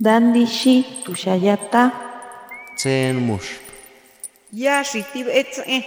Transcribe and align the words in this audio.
Dandishi 0.00 1.04
tushayata. 1.04 1.92
Tsen 2.76 3.16
mush. 3.16 3.62
Ya 4.52 4.82
shitib 4.82 5.28
etze. 5.30 5.86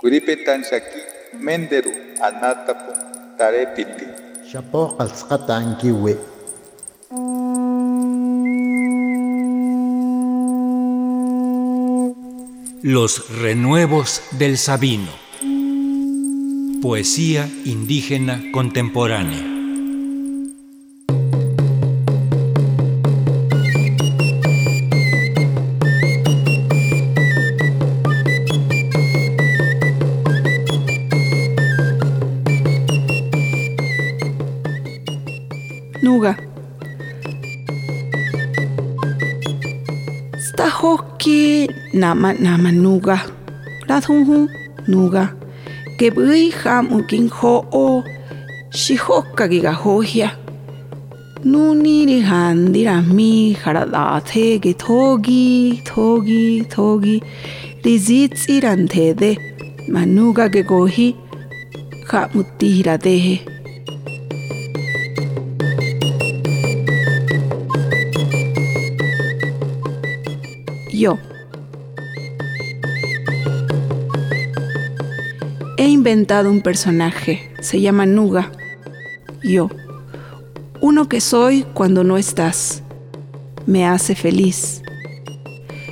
Kuripetan 0.00 0.64
shaki 0.64 1.00
menderu 1.36 1.92
anatapu 2.24 2.92
tarepiti. 3.36 4.06
Shapo 4.48 4.96
ankiwi. 4.98 6.16
Los 12.82 13.28
renuevos 13.42 14.22
del 14.38 14.56
Sabino. 14.56 15.12
Poesía 16.80 17.46
indígena 17.66 18.40
contemporánea. 18.52 19.57
Nuga. 36.18 36.34
Stahoki 40.42 41.70
nama 41.94 42.34
nama 42.34 42.74
nuga. 42.74 43.22
Radhunhu 43.86 44.50
nuga. 44.90 45.30
Gebui 45.94 46.50
ham 46.50 46.90
ukin 46.90 47.30
ho 47.30 47.62
o. 47.70 48.02
Shihoka 48.74 49.46
giga 49.46 49.70
hohia. 49.70 50.34
Nuni 51.46 52.02
ri 52.10 52.18
handi 52.26 52.82
rami 52.82 53.54
haradate 53.54 54.58
ge 54.58 54.74
togi 54.74 55.78
togi 55.86 56.66
togi. 56.66 57.22
Rizitsi 57.86 58.58
rantede. 58.58 59.38
Manuga 59.86 60.50
ge 60.50 60.66
gohi. 60.66 61.14
Yo. 70.98 71.18
He 75.76 75.86
inventado 75.86 76.50
un 76.50 76.60
personaje, 76.60 77.52
se 77.60 77.80
llama 77.80 78.04
Nuga. 78.04 78.50
Yo. 79.42 79.70
Uno 80.80 81.08
que 81.08 81.20
soy 81.20 81.64
cuando 81.72 82.02
no 82.02 82.18
estás. 82.18 82.82
Me 83.66 83.86
hace 83.86 84.14
feliz. 84.14 84.82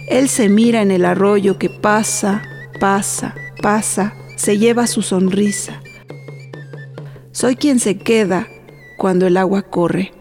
Él 0.09 0.29
se 0.29 0.49
mira 0.49 0.83
en 0.83 0.91
el 0.91 1.05
arroyo 1.05 1.59
que 1.59 1.71
pasa, 1.71 2.43
pasa, 2.81 3.35
pasa, 3.63 4.15
se 4.37 4.59
lleva 4.59 4.87
su 4.87 5.03
sonrisa. 5.03 5.81
Soy 7.33 7.57
quien 7.57 7.79
se 7.79 7.99
queda 7.99 8.49
cuando 8.97 9.27
el 9.27 9.37
agua 9.37 9.63
corre. 9.63 10.16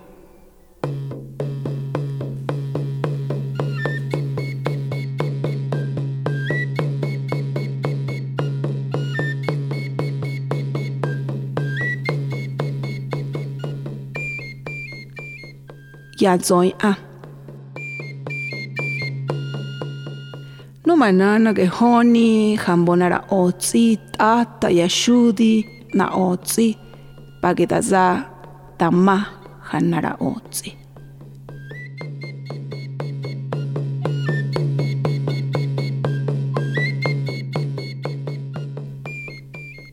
Ya 16.19 16.37
zoi 16.37 16.73
a. 16.79 16.95
No 20.85 20.95
manana 20.95 21.53
ke 21.53 21.65
honi 21.65 22.55
hambonara 22.55 23.19
otsi 23.29 23.97
tata 24.17 24.69
ya 24.69 24.87
shudi 24.89 25.65
na 25.93 26.09
otsi 26.09 26.77
pagetaza 27.41 28.25
tama 28.77 29.25
hanara 29.69 30.15
otsi. 30.19 30.77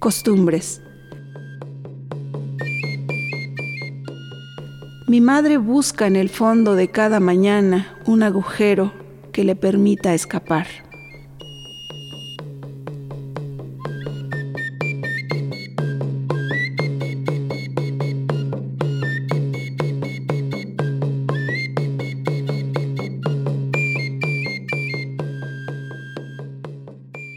Costumbres. 0.00 0.91
Mi 5.12 5.20
madre 5.20 5.58
busca 5.58 6.06
en 6.06 6.16
el 6.16 6.30
fondo 6.30 6.74
de 6.74 6.88
cada 6.88 7.20
mañana 7.20 7.98
un 8.06 8.22
agujero 8.22 8.94
que 9.30 9.44
le 9.44 9.54
permita 9.54 10.14
escapar. 10.14 10.66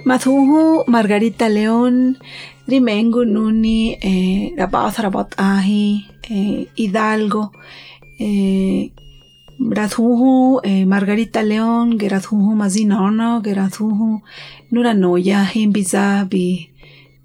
Mazuhu 0.05 0.85
Margarita 0.87 1.49
León, 1.49 2.19
Rimengu 2.67 3.25
Nuni, 3.25 3.97
eh, 4.01 4.53
Rabat 4.55 4.97
Rabat 4.99 5.33
Ahi, 5.35 6.14
eh, 6.29 6.67
Hidalgo, 6.75 7.51
eh, 8.19 8.91
eh, 10.63 10.85
Margarita 10.85 11.41
León, 11.43 11.97
Geradhuhu 11.97 12.55
Mazinono, 12.55 13.41
Geradhuhu 13.41 14.21
Nuranoya, 14.71 15.45
Himbiza, 15.45 16.27
Bi, 16.29 16.69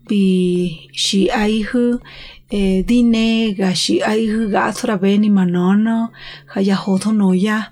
Bi, 0.08 0.88
Shi 0.92 1.30
Aihu, 1.30 2.00
eh, 2.50 2.82
Dine, 2.84 3.54
Gashi 3.54 4.02
Aihu, 4.02 4.48
Gathora 4.50 4.96
Beni 5.00 5.30
Manono, 5.30 6.10
Hayahoto 6.54 7.12
Noya, 7.12 7.70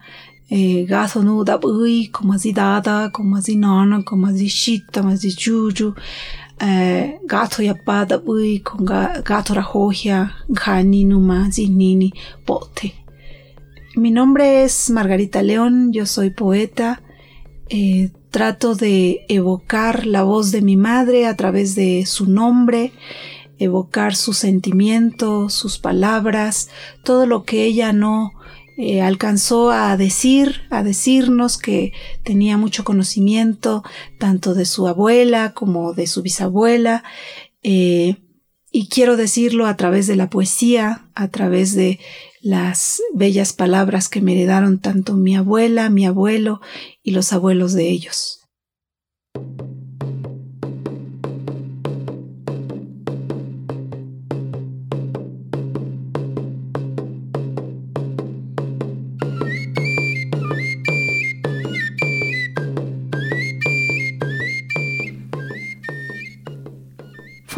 eh, 0.51 0.87
Gazo 0.89 1.23
no 1.23 1.45
Dabui, 1.45 2.11
Komazi 2.11 2.53
Dada, 2.55 3.11
Komazi 3.11 3.57
Nono, 3.57 4.03
Gato 7.25 7.63
ya 7.63 7.75
con 8.63 8.85
ga, 8.85 9.23
gato. 9.23 9.55
Mi 13.97 14.11
nombre 14.11 14.65
es 14.65 14.91
Margarita 14.91 15.43
León, 15.43 15.93
yo 15.93 16.07
soy 16.07 16.31
poeta. 16.31 17.03
Eh, 17.69 18.11
trato 18.31 18.75
de 18.75 19.25
evocar 19.29 20.07
la 20.07 20.23
voz 20.23 20.51
de 20.51 20.63
mi 20.63 20.77
madre 20.77 21.27
a 21.27 21.37
través 21.37 21.75
de 21.75 22.07
su 22.07 22.31
nombre, 22.31 22.93
evocar 23.59 24.15
sus 24.15 24.39
sentimientos, 24.39 25.55
sus 25.55 25.79
palabras, 25.79 26.71
todo 27.05 27.27
lo 27.27 27.45
que 27.45 27.65
ella 27.65 27.93
no 27.93 28.33
eh, 28.81 29.03
alcanzó 29.03 29.73
a 29.73 29.97
decir, 29.97 30.63
a 30.71 30.85
decirnos 30.85 31.59
que 31.59 31.93
tenía 32.23 32.57
mucho 32.57 32.85
conocimiento 32.85 33.83
tanto 34.21 34.55
de 34.55 34.67
su 34.67 34.87
abuela 34.87 35.53
como 35.53 35.95
de 35.95 36.07
su 36.07 36.23
bisabuela. 36.23 37.03
Eh, 37.65 38.19
y 38.71 38.87
quiero 38.87 39.17
decirlo 39.17 39.67
a 39.67 39.77
través 39.77 40.07
de 40.07 40.15
la 40.15 40.31
poesía, 40.31 41.09
a 41.17 41.27
través 41.27 41.75
de 41.75 41.99
las 42.41 43.03
bellas 43.13 43.53
palabras 43.53 44.09
que 44.09 44.21
me 44.21 44.35
heredaron 44.35 44.79
tanto 44.79 45.15
mi 45.15 45.35
abuela, 45.35 45.91
mi 45.91 46.07
abuelo 46.07 46.61
y 47.03 47.11
los 47.11 47.33
abuelos 47.33 47.73
de 47.73 47.89
ellos. 47.89 48.48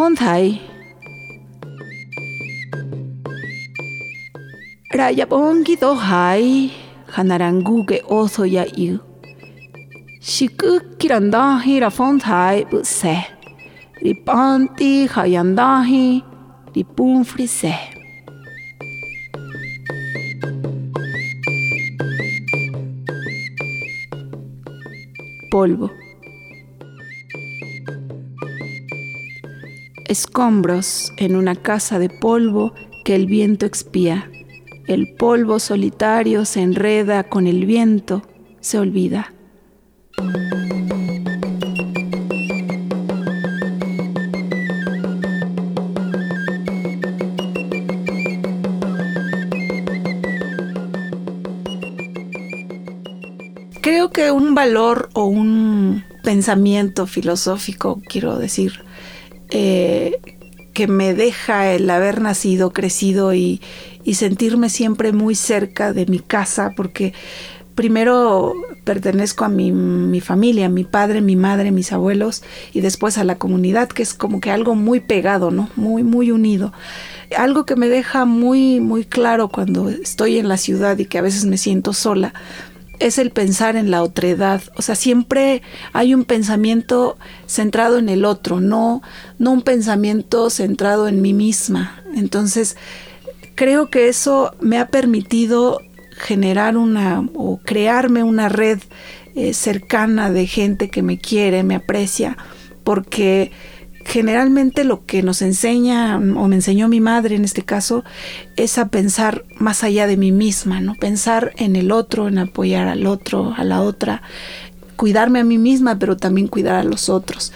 Fonthai 0.00 0.56
Rayabongi 4.96 5.76
dohai 5.76 6.72
hanarangu 7.12 7.84
ke 7.84 8.00
oso 8.08 8.48
ya 8.48 8.64
yu 8.80 8.96
Shikukirandahi 10.24 11.84
ra 11.84 11.92
fonthai 11.92 12.64
buse 12.72 13.12
Ripanti 14.00 15.04
hayandahi 15.04 16.24
ripunfri 16.72 17.44
se 17.44 17.76
Polvo 25.52 25.99
escombros 30.10 31.12
en 31.18 31.36
una 31.36 31.54
casa 31.54 32.00
de 32.00 32.10
polvo 32.10 32.74
que 33.04 33.14
el 33.14 33.26
viento 33.26 33.64
expía, 33.64 34.28
el 34.88 35.14
polvo 35.14 35.60
solitario 35.60 36.44
se 36.44 36.62
enreda 36.62 37.22
con 37.22 37.46
el 37.46 37.64
viento, 37.64 38.22
se 38.58 38.80
olvida. 38.80 39.32
Creo 53.80 54.10
que 54.10 54.32
un 54.32 54.56
valor 54.56 55.08
o 55.12 55.26
un 55.26 56.02
pensamiento 56.24 57.06
filosófico, 57.06 58.02
quiero 58.08 58.38
decir, 58.38 58.84
eh, 59.50 60.20
que 60.72 60.86
me 60.86 61.14
deja 61.14 61.72
el 61.72 61.90
haber 61.90 62.20
nacido, 62.20 62.72
crecido 62.72 63.34
y, 63.34 63.60
sentirme 64.14 64.70
siempre 64.70 65.12
muy 65.12 65.36
cerca 65.36 65.92
de 65.92 66.04
mi 66.06 66.18
casa, 66.18 66.72
porque 66.76 67.14
primero 67.76 68.54
pertenezco 68.82 69.44
a 69.44 69.48
mi, 69.48 69.70
mi, 69.70 70.20
familia, 70.20 70.68
mi 70.68 70.82
padre, 70.82 71.20
mi 71.20 71.36
madre, 71.36 71.70
mis 71.70 71.92
abuelos 71.92 72.42
y 72.72 72.80
después 72.80 73.18
a 73.18 73.24
la 73.24 73.38
comunidad, 73.38 73.88
que 73.88 74.02
es 74.02 74.12
como 74.12 74.40
que 74.40 74.50
algo 74.50 74.74
muy 74.74 74.98
pegado, 74.98 75.52
¿no? 75.52 75.70
Muy, 75.76 76.02
muy 76.02 76.32
unido. 76.32 76.72
Algo 77.38 77.64
que 77.66 77.76
me 77.76 77.88
deja 77.88 78.24
muy, 78.24 78.80
muy 78.80 79.04
claro 79.04 79.48
cuando 79.48 79.88
estoy 79.88 80.38
en 80.38 80.48
la 80.48 80.56
ciudad 80.56 80.98
y 80.98 81.04
que 81.04 81.18
a 81.18 81.22
veces 81.22 81.44
me 81.44 81.56
siento 81.56 81.92
sola, 81.92 82.34
es 83.00 83.18
el 83.18 83.30
pensar 83.30 83.76
en 83.76 83.90
la 83.90 84.02
otredad. 84.02 84.62
O 84.76 84.82
sea, 84.82 84.94
siempre 84.94 85.62
hay 85.92 86.14
un 86.14 86.24
pensamiento 86.24 87.16
centrado 87.46 87.98
en 87.98 88.08
el 88.08 88.24
otro, 88.24 88.60
no, 88.60 89.02
no 89.38 89.52
un 89.52 89.62
pensamiento 89.62 90.50
centrado 90.50 91.08
en 91.08 91.20
mí 91.20 91.32
misma. 91.32 92.02
Entonces, 92.14 92.76
creo 93.56 93.90
que 93.90 94.08
eso 94.08 94.54
me 94.60 94.78
ha 94.78 94.88
permitido 94.88 95.80
generar 96.12 96.76
una 96.76 97.26
o 97.34 97.58
crearme 97.64 98.22
una 98.22 98.48
red 98.50 98.78
eh, 99.34 99.54
cercana 99.54 100.30
de 100.30 100.46
gente 100.46 100.90
que 100.90 101.02
me 101.02 101.18
quiere, 101.18 101.62
me 101.62 101.74
aprecia, 101.74 102.36
porque 102.84 103.52
generalmente 104.04 104.84
lo 104.84 105.04
que 105.04 105.22
nos 105.22 105.42
enseña, 105.42 106.16
o 106.16 106.48
me 106.48 106.56
enseñó 106.56 106.88
mi 106.88 107.00
madre 107.00 107.36
en 107.36 107.44
este 107.44 107.62
caso, 107.62 108.04
es 108.56 108.78
a 108.78 108.88
pensar 108.88 109.44
más 109.56 109.84
allá 109.84 110.06
de 110.06 110.16
mí 110.16 110.32
misma, 110.32 110.80
¿no? 110.80 110.94
Pensar 110.94 111.52
en 111.56 111.76
el 111.76 111.92
otro, 111.92 112.28
en 112.28 112.38
apoyar 112.38 112.88
al 112.88 113.06
otro, 113.06 113.54
a 113.56 113.64
la 113.64 113.82
otra, 113.82 114.22
cuidarme 114.96 115.40
a 115.40 115.44
mí 115.44 115.58
misma, 115.58 115.98
pero 115.98 116.16
también 116.16 116.48
cuidar 116.48 116.76
a 116.76 116.84
los 116.84 117.08
otros. 117.08 117.52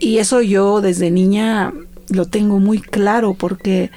Y 0.00 0.18
eso 0.18 0.40
yo 0.42 0.80
desde 0.80 1.10
niña 1.10 1.72
lo 2.08 2.26
tengo 2.26 2.58
muy 2.58 2.80
claro 2.80 3.34
porque 3.34 3.90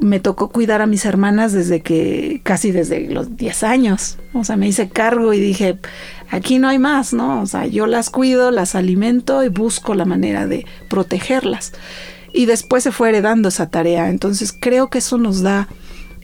me 0.00 0.20
tocó 0.20 0.48
cuidar 0.48 0.80
a 0.82 0.86
mis 0.86 1.04
hermanas 1.04 1.52
desde 1.52 1.82
que, 1.82 2.40
casi 2.42 2.70
desde 2.70 3.08
los 3.10 3.36
10 3.36 3.62
años. 3.64 4.18
O 4.32 4.44
sea, 4.44 4.56
me 4.56 4.68
hice 4.68 4.88
cargo 4.88 5.34
y 5.34 5.40
dije, 5.40 5.78
aquí 6.30 6.58
no 6.58 6.68
hay 6.68 6.78
más, 6.78 7.12
¿no? 7.12 7.42
O 7.42 7.46
sea, 7.46 7.66
yo 7.66 7.86
las 7.86 8.10
cuido, 8.10 8.50
las 8.50 8.74
alimento 8.74 9.42
y 9.44 9.48
busco 9.48 9.94
la 9.94 10.04
manera 10.04 10.46
de 10.46 10.66
protegerlas. 10.88 11.72
Y 12.32 12.46
después 12.46 12.84
se 12.84 12.92
fue 12.92 13.08
heredando 13.08 13.48
esa 13.48 13.70
tarea. 13.70 14.08
Entonces 14.08 14.54
creo 14.58 14.88
que 14.88 14.98
eso 14.98 15.18
nos 15.18 15.42
da 15.42 15.68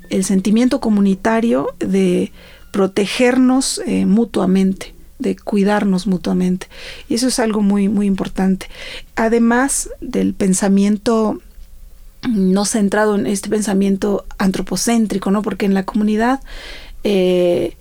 el 0.08 0.24
sentimiento 0.24 0.80
comunitario 0.80 1.74
de 1.80 2.32
protegernos 2.70 3.80
eh, 3.86 4.06
mutuamente 4.06 4.94
de 5.18 5.36
cuidarnos 5.36 6.06
mutuamente. 6.06 6.68
Y 7.08 7.14
eso 7.14 7.28
es 7.28 7.38
algo 7.38 7.62
muy, 7.62 7.88
muy 7.88 8.06
importante. 8.06 8.68
Además 9.14 9.88
del 10.00 10.34
pensamiento 10.34 11.40
no 12.28 12.64
centrado 12.64 13.14
en 13.14 13.26
este 13.26 13.48
pensamiento 13.48 14.26
antropocéntrico, 14.38 15.30
¿no? 15.30 15.42
Porque 15.42 15.66
en 15.66 15.74
la 15.74 15.84
comunidad, 15.84 16.40
eh, 17.04 17.76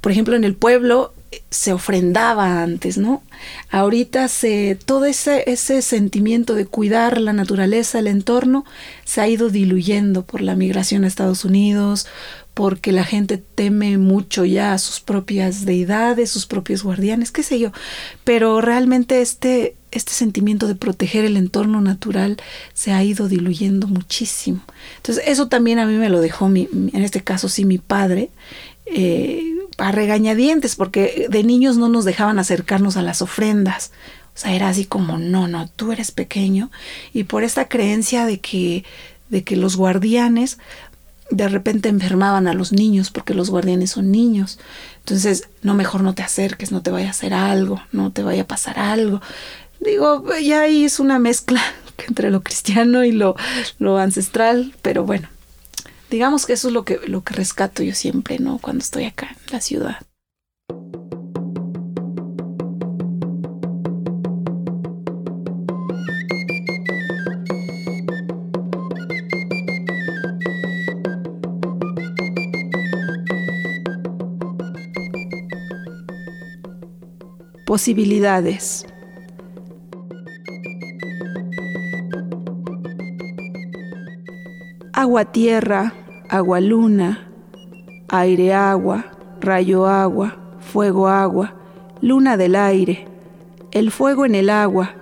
por 0.00 0.12
ejemplo, 0.12 0.36
en 0.36 0.44
el 0.44 0.54
pueblo 0.54 1.12
se 1.50 1.72
ofrendaba 1.72 2.62
antes, 2.62 2.98
¿no? 2.98 3.22
Ahorita 3.70 4.28
se, 4.28 4.78
todo 4.84 5.04
ese, 5.04 5.44
ese 5.50 5.82
sentimiento 5.82 6.54
de 6.54 6.66
cuidar 6.66 7.20
la 7.20 7.32
naturaleza, 7.32 7.98
el 7.98 8.06
entorno, 8.06 8.64
se 9.04 9.20
ha 9.20 9.28
ido 9.28 9.48
diluyendo 9.50 10.24
por 10.24 10.40
la 10.40 10.56
migración 10.56 11.04
a 11.04 11.08
Estados 11.08 11.44
Unidos, 11.44 12.06
porque 12.54 12.92
la 12.92 13.04
gente 13.04 13.38
teme 13.38 13.96
mucho 13.96 14.44
ya 14.44 14.74
a 14.74 14.78
sus 14.78 15.00
propias 15.00 15.64
deidades, 15.64 16.30
sus 16.30 16.46
propios 16.46 16.82
guardianes, 16.82 17.32
qué 17.32 17.42
sé 17.42 17.58
yo. 17.58 17.72
Pero 18.24 18.60
realmente 18.60 19.22
este, 19.22 19.74
este 19.90 20.12
sentimiento 20.12 20.66
de 20.66 20.74
proteger 20.74 21.24
el 21.24 21.36
entorno 21.36 21.80
natural 21.80 22.36
se 22.74 22.92
ha 22.92 23.02
ido 23.02 23.28
diluyendo 23.28 23.86
muchísimo. 23.86 24.60
Entonces 24.98 25.24
eso 25.26 25.48
también 25.48 25.78
a 25.78 25.86
mí 25.86 25.94
me 25.94 26.10
lo 26.10 26.20
dejó, 26.20 26.48
mi, 26.48 26.68
en 26.72 27.02
este 27.02 27.22
caso 27.22 27.48
sí, 27.48 27.64
mi 27.64 27.78
padre. 27.78 28.30
Eh, 28.84 29.54
a 29.78 29.92
regañadientes, 29.92 30.76
porque 30.76 31.26
de 31.28 31.44
niños 31.44 31.76
no 31.76 31.88
nos 31.88 32.04
dejaban 32.04 32.38
acercarnos 32.38 32.96
a 32.96 33.02
las 33.02 33.22
ofrendas. 33.22 33.92
O 34.34 34.38
sea, 34.38 34.54
era 34.54 34.68
así 34.68 34.86
como, 34.86 35.18
no, 35.18 35.48
no, 35.48 35.68
tú 35.68 35.92
eres 35.92 36.10
pequeño. 36.10 36.70
Y 37.12 37.24
por 37.24 37.44
esta 37.44 37.68
creencia 37.68 38.24
de 38.24 38.40
que, 38.40 38.84
de 39.28 39.44
que 39.44 39.56
los 39.56 39.76
guardianes 39.76 40.58
de 41.30 41.48
repente 41.48 41.88
enfermaban 41.88 42.46
a 42.46 42.52
los 42.52 42.72
niños 42.72 43.10
porque 43.10 43.34
los 43.34 43.50
guardianes 43.50 43.90
son 43.90 44.10
niños. 44.10 44.58
Entonces, 44.98 45.48
no, 45.62 45.74
mejor 45.74 46.02
no 46.02 46.14
te 46.14 46.22
acerques, 46.22 46.72
no 46.72 46.82
te 46.82 46.90
vaya 46.90 47.08
a 47.08 47.10
hacer 47.10 47.34
algo, 47.34 47.80
no 47.90 48.12
te 48.12 48.22
vaya 48.22 48.42
a 48.42 48.46
pasar 48.46 48.78
algo. 48.78 49.20
Digo, 49.80 50.24
ya 50.36 50.62
ahí 50.62 50.84
es 50.84 51.00
una 51.00 51.18
mezcla 51.18 51.60
entre 52.08 52.30
lo 52.30 52.42
cristiano 52.42 53.04
y 53.04 53.12
lo, 53.12 53.36
lo 53.78 53.98
ancestral, 53.98 54.74
pero 54.82 55.04
bueno, 55.04 55.28
digamos 56.12 56.44
que 56.44 56.52
eso 56.52 56.68
es 56.68 56.74
lo 56.74 56.84
que, 56.84 57.00
lo 57.06 57.24
que 57.24 57.32
rescato 57.32 57.82
yo 57.82 57.94
siempre, 57.94 58.38
¿no? 58.38 58.58
Cuando 58.58 58.82
estoy 58.82 59.04
acá 59.04 59.34
en 59.46 59.52
la 59.52 59.60
ciudad. 59.60 59.96
posibilidades. 77.64 78.84
Agua-tierra, 86.32 86.38
agua-luna, 86.38 87.28
aire-agua, 88.08 89.04
rayo-agua, 89.40 90.36
fuego-agua, 90.60 91.54
luna 92.00 92.38
del 92.38 92.56
aire, 92.56 93.06
el 93.70 93.90
fuego 93.90 94.24
en 94.24 94.34
el 94.34 94.48
agua, 94.48 94.94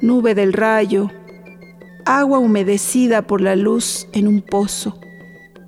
nube 0.00 0.34
del 0.34 0.54
rayo, 0.54 1.10
agua 2.06 2.38
humedecida 2.38 3.20
por 3.20 3.42
la 3.42 3.54
luz 3.54 4.06
en 4.14 4.26
un 4.26 4.40
pozo, 4.40 4.98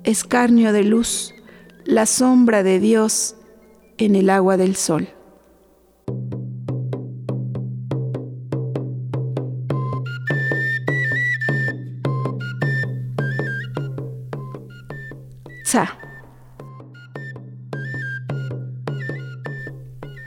escarnio 0.03 0.73
de 0.73 0.83
luz, 0.83 1.35
la 1.85 2.07
sombra 2.07 2.63
de 2.63 2.79
Dios 2.79 3.35
en 3.99 4.15
el 4.15 4.31
agua 4.31 4.57
del 4.57 4.75
sol. 4.75 5.07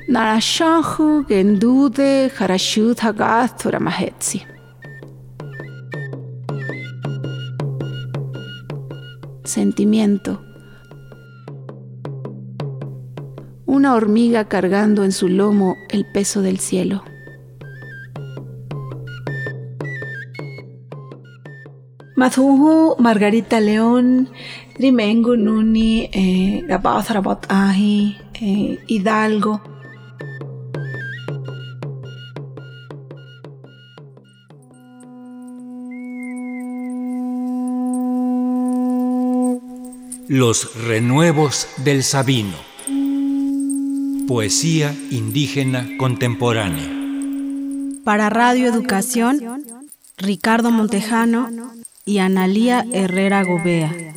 Narashahu 0.09 1.27
gendude 1.29 2.31
harashut 2.31 2.99
hagathura 3.01 3.79
mahetsi. 3.79 4.43
Sentimiento. 9.45 10.41
Una 13.67 13.95
hormiga 13.95 14.49
cargando 14.49 15.05
en 15.05 15.13
su 15.13 15.29
lomo 15.29 15.77
el 15.91 16.07
peso 16.13 16.43
del 16.43 16.59
cielo. 16.59 17.05
Madhuhu 22.19 22.97
Margarita 22.99 23.61
León 23.61 24.29
Rimengo 24.75 25.37
Nuni 25.37 26.11
eh, 26.13 26.65
Rabat 26.67 27.47
eh, 27.53 28.79
Hidalgo 28.89 29.63
Los 40.27 40.75
renuevos 40.85 41.69
del 41.79 42.03
Sabino. 42.03 42.57
Poesía 44.27 44.95
indígena 45.11 45.89
contemporánea. 45.97 46.85
Para 48.05 48.29
Radio 48.29 48.67
Educación, 48.67 49.41
Ricardo 50.19 50.71
Montejano 50.71 51.49
y 52.09 52.21
Analía 52.21 52.87
Herrera 52.91 53.43
Gobea. 53.45 54.08